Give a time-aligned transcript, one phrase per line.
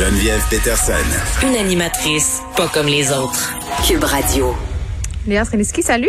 [0.00, 0.94] Geneviève Peterson.
[1.46, 3.54] Une animatrice pas comme les autres.
[3.86, 4.54] Cube Radio.
[5.26, 6.08] Léa Streliski, salut.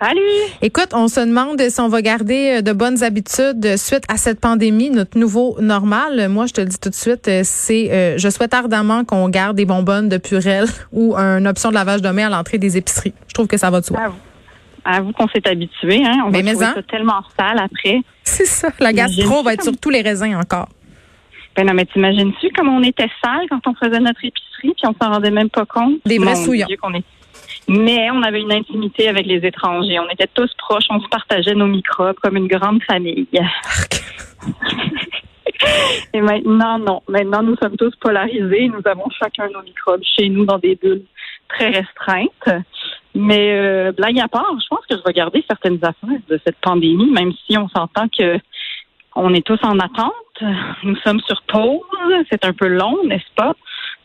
[0.00, 0.18] Salut!
[0.60, 4.40] Écoute, on se demande si on va garder euh, de bonnes habitudes suite à cette
[4.40, 6.28] pandémie, notre nouveau normal.
[6.30, 9.28] Moi, je te le dis tout de suite, euh, c'est, euh, je souhaite ardemment qu'on
[9.28, 12.76] garde des bonbonnes de Purel ou une option de lavage de main à l'entrée des
[12.76, 13.14] épiceries.
[13.28, 14.00] Je trouve que ça va de soi.
[14.00, 14.16] Avoue,
[14.84, 16.24] avoue qu'on s'est habitué, hein?
[16.26, 16.72] On Ben, mais va trouver hein.
[16.74, 18.00] ça tellement sale après.
[18.24, 18.70] C'est ça.
[18.80, 20.66] La gastro va être sur tous les raisins encore.
[21.56, 24.94] Ben non, mais t'imagines-tu comme on était sale quand on faisait notre épicerie puis on
[25.00, 25.98] s'en rendait même pas compte?
[26.04, 26.66] Des vrais souillons.
[26.68, 27.04] Est...
[27.68, 29.98] Mais on avait une intimité avec les étrangers.
[29.98, 33.26] On était tous proches, on se partageait nos microbes comme une grande famille.
[36.14, 37.02] Et maintenant, non.
[37.08, 38.68] Maintenant, nous sommes tous polarisés.
[38.68, 41.04] Nous avons chacun nos microbes chez nous dans des bulles
[41.48, 42.64] très restreintes.
[43.14, 46.58] Mais euh, blague à part, je pense que je vais garder certaines affaires de cette
[46.62, 48.38] pandémie, même si on s'entend que
[49.16, 50.12] on est tous en attente.
[50.82, 51.80] Nous sommes sur pause.
[52.30, 53.54] C'est un peu long, n'est-ce pas?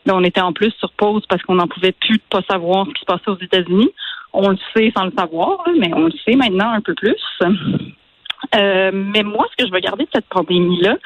[0.04, 2.86] Mais on était en plus sur pause parce qu'on n'en pouvait plus de pas savoir
[2.86, 3.90] ce qui se passait aux États-Unis.
[4.32, 7.16] On le sait sans le savoir, mais on le sait maintenant un peu plus.
[8.54, 10.96] Euh, mais moi, ce que je vais garder de cette pandémie-là,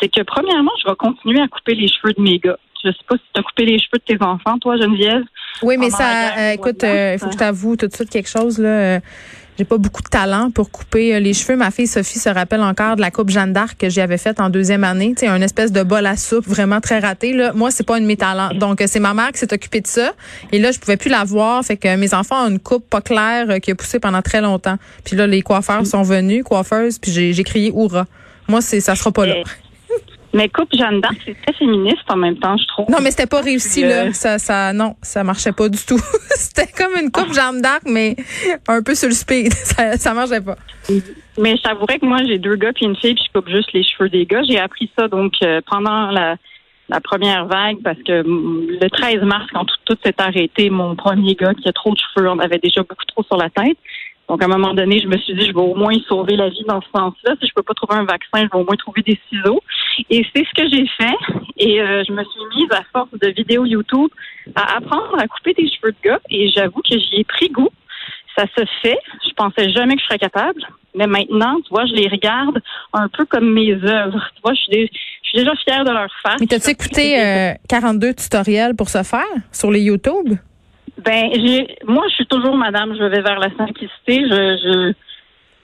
[0.00, 2.58] c'est que premièrement, je vais continuer à couper les cheveux de mes gars.
[2.84, 5.24] Je sais pas si tu as coupé les cheveux de tes enfants, toi, Geneviève.
[5.62, 7.22] Oui, mais ça, guerre euh, écoute, euh, il mars.
[7.22, 9.00] faut que je t'avoue tout de suite quelque chose là.
[9.58, 11.56] J'ai pas beaucoup de talent pour couper euh, les cheveux.
[11.56, 14.50] Ma fille Sophie se rappelle encore de la coupe Jeanne d'Arc que j'avais faite en
[14.50, 15.14] deuxième année.
[15.16, 17.32] Sais, un espèce de bol à soupe vraiment très raté.
[17.32, 17.52] Là.
[17.54, 18.50] Moi, c'est pas une de mes talents.
[18.54, 20.12] Donc, euh, c'est ma mère qui s'est occupée de ça.
[20.52, 21.64] Et là, je pouvais plus la voir.
[21.64, 24.40] Fait que mes enfants ont une coupe pas claire euh, qui a poussé pendant très
[24.40, 24.76] longtemps.
[25.04, 28.06] Puis là, les coiffeurs sont venus, coiffeuses, puis j'ai, crié Oura.
[28.48, 29.36] Moi, c'est ça sera pas là.
[30.36, 32.90] Mais coupe Jeanne d'Arc, c'est très féministe en même temps, je trouve.
[32.90, 34.12] Non, mais c'était pas réussi, Euh, là.
[34.12, 35.98] Ça, ça, non, ça marchait pas du tout.
[36.36, 38.16] c'était comme une coupe Jeanne d'Arc, mais
[38.68, 39.52] un peu sur le speed.
[39.54, 40.56] Ça, ça marchait pas.
[41.38, 43.72] Mais je t'avouerais que moi, j'ai deux gars puis une fille, puis je coupe juste
[43.72, 44.42] les cheveux des gars.
[44.42, 46.36] J'ai appris ça donc euh, pendant la,
[46.90, 50.96] la première vague parce que mm, le 13 mars, quand tout, tout s'est arrêté, mon
[50.96, 53.78] premier gars qui a trop de cheveux, on avait déjà beaucoup trop sur la tête.
[54.28, 56.48] Donc, à un moment donné, je me suis dit, je vais au moins sauver la
[56.48, 57.34] vie dans ce sens-là.
[57.40, 59.60] Si je peux pas trouver un vaccin, je vais au moins trouver des ciseaux.
[60.10, 61.16] Et c'est ce que j'ai fait.
[61.56, 64.10] Et euh, je me suis mise à force de vidéos YouTube
[64.54, 66.20] à apprendre à couper des cheveux de gars.
[66.30, 67.70] Et j'avoue que j'y ai pris goût.
[68.36, 68.98] Ça se fait.
[69.26, 70.60] Je pensais jamais que je serais capable.
[70.94, 72.60] Mais maintenant, tu vois, je les regarde
[72.92, 74.30] un peu comme mes œuvres.
[74.34, 74.90] Tu vois, je suis,
[75.22, 76.36] je suis déjà fière de leur faire.
[76.40, 80.36] Mais t'as-tu écouté euh, 42 tutoriels pour ce faire sur les YouTube?
[81.04, 84.22] Ben, j'ai, moi, je suis toujours madame, je vais vers la simplicité.
[84.28, 84.92] Je, je,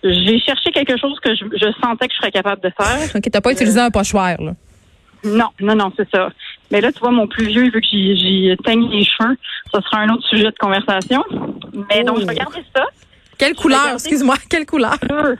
[0.03, 3.09] j'ai cherché quelque chose que je, je sentais que je serais capable de faire.
[3.15, 4.55] OK, t'as pas utilisé un pochoir, là.
[5.25, 6.31] Non, non, non, c'est ça.
[6.71, 9.37] Mais là, tu vois, mon plus vieux, vu que j'y, teigne les cheveux,
[9.73, 11.23] ce sera un autre sujet de conversation.
[11.89, 12.85] Mais donc, je vais garder ça.
[13.39, 14.97] Quelle couleur, excuse-moi, quelle couleur?
[15.11, 15.37] Euh,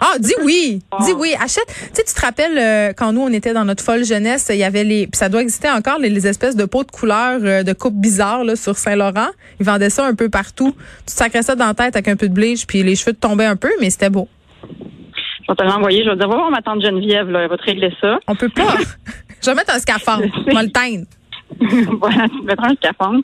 [0.00, 0.96] Ah, dis oui, Oh.
[1.04, 1.66] dis oui, achète.
[1.66, 4.56] Tu sais, tu te rappelles euh, quand nous on était dans notre folle jeunesse, il
[4.56, 7.40] y avait les, puis ça doit exister encore les, les espèces de pots de couleurs
[7.42, 9.28] euh, de coupe bizarres là sur Saint-Laurent.
[9.60, 10.72] Ils vendaient ça un peu partout.
[11.00, 13.12] Tu te sacrais ça dans la tête avec un peu de bleach, puis les cheveux
[13.12, 14.28] te tombaient un peu, mais c'était beau.
[14.62, 16.04] je vais te l'envoyer.
[16.04, 18.18] Je vais dire, va voir ma tante Geneviève, là, elle va te régler ça.
[18.26, 18.76] On peut pas.
[19.44, 21.04] Je vais mettre un scaphandre, je vais le teindre.
[22.00, 23.20] voilà, tu mettras un scaphandre.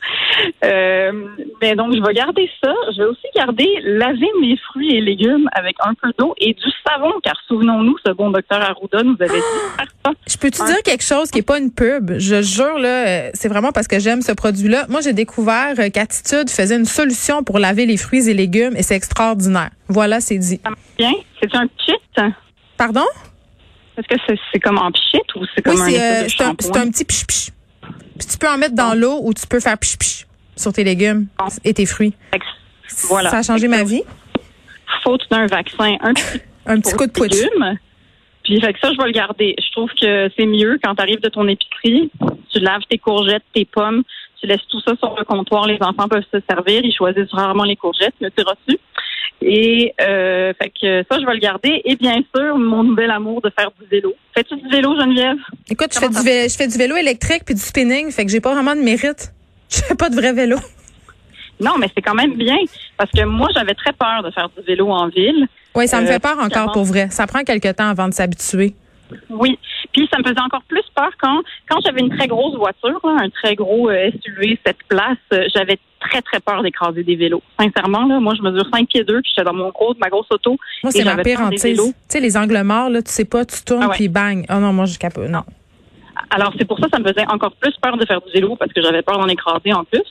[0.65, 1.13] Euh,
[1.61, 2.73] mais donc, je vais garder ça.
[2.93, 6.71] Je vais aussi garder laver mes fruits et légumes avec un peu d'eau et du
[6.87, 10.13] savon, car souvenons-nous, ce bon docteur Arruda nous avait dit ça.
[10.29, 12.13] Je peux-tu Un- dire quelque chose qui est pas une pub?
[12.19, 14.87] Je jure, là, euh, c'est vraiment parce que j'aime ce produit-là.
[14.89, 18.83] Moi, j'ai découvert euh, qu'Attitude faisait une solution pour laver les fruits et légumes et
[18.83, 19.71] c'est extraordinaire.
[19.89, 20.61] Voilà, c'est dit.
[20.63, 21.13] Ça marche bien.
[21.43, 22.33] C'est un pchit?
[22.77, 23.05] Pardon?
[23.99, 26.55] Est-ce que c'est c'est comme en pchit ou c'est Oui, comme un, euh, c'est un,
[26.59, 27.49] c'est un petit piche.
[28.21, 30.27] Puis tu peux en mettre dans l'eau ou tu peux faire piche piche
[30.57, 31.47] sur tes légumes Bon.
[31.65, 32.13] et tes fruits.
[33.09, 33.31] Voilà.
[33.31, 34.03] Ça a changé ma vie.
[35.03, 37.29] Faute d'un vaccin, un petit Un petit coup de pouce.
[37.31, 37.79] légumes.
[38.45, 39.57] Puis fait que ça, je vais le garder.
[39.59, 42.11] Je trouve que c'est mieux quand tu arrives de ton épicerie,
[42.53, 44.03] tu laves tes courgettes, tes pommes,
[44.39, 47.65] tu laisses tout ça sur le comptoir, les enfants peuvent se servir, ils choisissent rarement
[47.65, 48.79] les courgettes, le tu reçu.
[49.43, 51.81] Et euh, fait que ça, je vais le garder.
[51.85, 54.15] Et bien sûr, mon nouvel amour de faire du vélo.
[54.35, 55.39] Fais-tu du vélo, Geneviève?
[55.71, 56.23] Écoute, je fais, du ça?
[56.23, 58.83] vé- je fais du vélo électrique puis du spinning, fait que j'ai pas vraiment de
[58.83, 59.33] mérite.
[59.71, 60.57] Je fais pas de vrai vélo.
[61.61, 62.57] Non, mais c'est quand même bien.
[62.97, 65.47] Parce que moi, j'avais très peur de faire du vélo en ville.
[65.77, 67.09] Oui, ça me Euh, fait peur encore avant- pour vrai.
[67.11, 68.75] Ça prend quelque temps avant de s'habituer.
[69.29, 69.59] Oui,
[69.93, 73.17] Puis ça me faisait encore plus peur quand quand j'avais une très grosse voiture, là,
[73.23, 75.79] un très gros euh, SUV, cette place, euh, j'avais
[76.11, 77.43] très très peur d'écraser des vélos.
[77.59, 80.27] Sincèrement là, moi je mesure 5 pieds 2 puis j'étais dans mon gros ma grosse
[80.31, 80.57] auto.
[80.83, 81.81] Moi, c'est ma pire hantise.
[81.81, 83.95] Tu sais, les angles morts, là, tu sais pas, tu tournes, Ah ouais.
[83.97, 84.45] puis bang.
[84.51, 85.29] Oh non, moi, je capote.
[85.29, 85.43] Non.
[86.29, 88.55] Alors c'est pour ça que ça me faisait encore plus peur de faire du vélo
[88.57, 90.03] parce que j'avais peur d'en écraser en plus.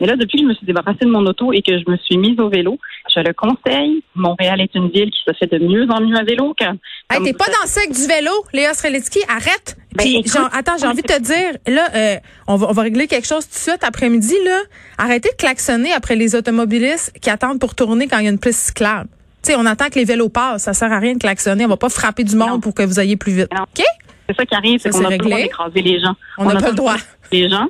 [0.00, 1.96] Mais là depuis que je me suis débarrassée de mon auto et que je me
[1.96, 2.78] suis mise au vélo,
[3.12, 4.02] je le conseille.
[4.14, 6.54] Montréal est une ville qui se fait de mieux en mieux à vélo.
[6.58, 6.72] Quand,
[7.10, 9.76] Hey, comme t'es pas dans le sec du vélo, Léa Strelitzky, arrête.
[9.96, 12.16] Ben, Puis, genre, attends, j'ai envie de te dire, là, euh,
[12.46, 14.60] on, va, on va régler quelque chose tout de suite après-midi, là.
[14.98, 18.38] Arrêtez de klaxonner après les automobilistes qui attendent pour tourner quand il y a une
[18.38, 19.08] piste cyclable.
[19.42, 21.68] Tu sais, on attend que les vélos passent, ça sert à rien de klaxonner, on
[21.68, 22.60] va pas frapper du monde Non.
[22.60, 23.48] pour que vous ayez plus vite.
[23.54, 23.62] Non.
[23.62, 23.84] OK?
[24.28, 26.16] C'est ça qui arrive, c'est qu'on c'est a pas le droit d'écraser les gens.
[26.38, 26.96] On n'a a pas le droit.
[27.30, 27.66] Les gens,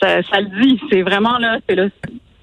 [0.00, 0.80] ça, ça le dit.
[0.90, 1.90] C'est vraiment là, c'est le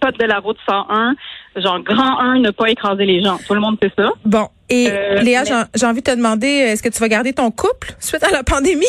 [0.01, 1.15] code de la route 101.
[1.55, 3.37] Genre grand 1, ne pas écraser les gens.
[3.47, 4.09] Tout le monde sait ça.
[4.25, 4.49] Bon.
[4.67, 7.49] Et Euh, Léa, mais- j'ai envie de te demander, est-ce que tu vas garder ton
[7.51, 8.83] couple suite à la pandémie?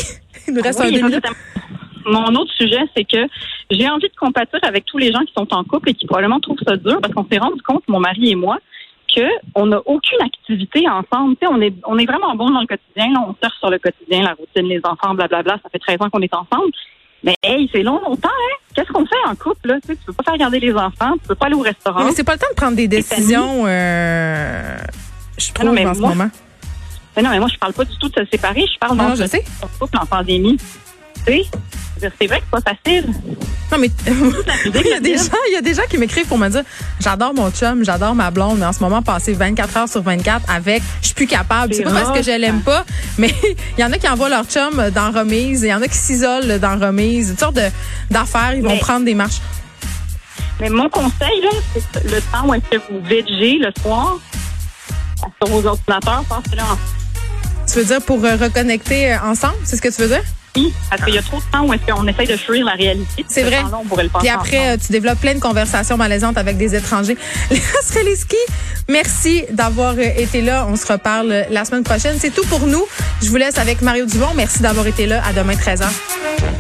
[0.49, 3.27] Il nous reste Oui, un Mon autre sujet, c'est que
[3.71, 6.41] j'ai envie de compatir avec tous les gens qui sont en couple et qui probablement
[6.41, 8.59] trouvent ça dur parce qu'on s'est rendu compte, mon mari et moi,
[9.15, 9.23] que
[9.55, 11.37] on n'a aucune activité ensemble.
[11.51, 13.13] On est on est vraiment bon dans le quotidien.
[13.13, 15.59] Là, on surfe sur le quotidien, la routine, les enfants, blablabla.
[15.63, 16.71] Ça fait 13 ans qu'on est ensemble.
[17.25, 18.57] Mais hey, c'est long, longtemps, hein?
[18.75, 19.81] Qu'est-ce qu'on fait en couple, là?
[19.81, 22.05] Tu sais, tu peux pas faire garder les enfants, tu peux pas aller au restaurant.
[22.05, 24.77] Mais c'est pas le temps de prendre des décisions, euh,
[25.39, 26.31] je Ah non, trouve, mais en ce moment.
[27.17, 28.65] Mais non, mais moi, je parle pas du tout de se séparer.
[28.73, 29.45] Je parle Non, je sais.
[29.79, 30.59] couple en pandémie.
[31.27, 31.43] Tu sais,
[32.19, 33.07] c'est vrai que c'est pas facile.
[33.73, 36.39] Non, mais il y a des gens, il y a des gens qui m'écrivent pour
[36.39, 36.63] me dire
[37.01, 40.45] j'adore mon chum, j'adore ma blonde, mais en ce moment passer 24 heures sur 24
[40.49, 41.75] avec, je suis plus capable.
[41.75, 42.85] C'est pas parce que je l'aime pas,
[43.19, 43.35] mais
[43.79, 45.97] il y en a qui envoient leur chum dans remise, il y en a qui
[45.97, 47.69] s'isolent dans remise, toutes sortes de
[48.11, 49.41] d'affaires, ils vont Mais- prendre des marches.
[50.61, 54.17] Mais mon conseil, là, c'est que le temps où est-ce que vous végez le soir
[55.43, 56.77] sur vos ordinateurs, passez-le en
[57.77, 60.23] Tu veux dire pour euh, reconnecter euh, ensemble, c'est ce que tu veux dire?
[60.55, 62.73] Famille, parce qu'il y a trop de temps où est-ce qu'on essaye de fuir la
[62.73, 63.23] réalité.
[63.29, 63.59] C'est Ce vrai.
[63.71, 67.19] on le Puis après, euh, tu développes plein de conversations malaisantes avec des étrangers.
[67.51, 68.39] Léa Streliski,
[68.89, 70.67] merci d'avoir été là.
[70.71, 72.17] On se reparle la semaine prochaine.
[72.19, 72.87] C'est tout pour nous.
[73.23, 74.29] Je vous laisse avec Mario Dubon.
[74.35, 75.23] Merci d'avoir été là.
[75.23, 75.85] À demain, 13h.